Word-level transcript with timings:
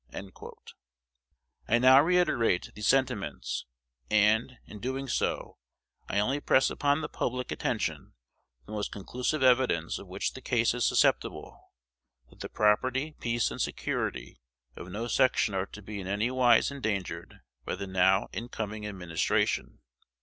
I 1.69 1.77
now 1.77 2.01
reiterate 2.01 2.71
these 2.73 2.87
sentiments; 2.87 3.67
and, 4.09 4.57
in 4.65 4.79
doing 4.79 5.07
so, 5.07 5.59
I 6.09 6.17
only 6.19 6.39
press 6.39 6.71
upon 6.71 7.01
the 7.01 7.07
public 7.07 7.51
attention 7.51 8.13
the 8.65 8.71
most 8.71 8.91
conclusive 8.91 9.43
evidence 9.43 9.99
of 9.99 10.07
which 10.07 10.33
the 10.33 10.41
case 10.41 10.73
is 10.73 10.85
susceptible, 10.85 11.71
that 12.31 12.39
the 12.39 12.49
property, 12.49 13.13
peace, 13.19 13.51
and 13.51 13.61
security 13.61 14.41
of 14.75 14.89
no 14.89 15.05
section 15.05 15.53
are 15.53 15.67
to 15.67 15.83
be 15.83 15.99
in 16.01 16.07
any 16.07 16.31
wise 16.31 16.71
endangered 16.71 17.41
by 17.63 17.75
the 17.75 17.85
now 17.85 18.27
incoming 18.33 18.87
administration. 18.87 19.81